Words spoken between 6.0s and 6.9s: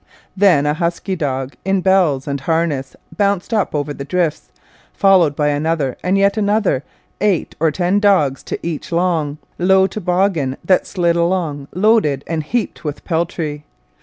and yet another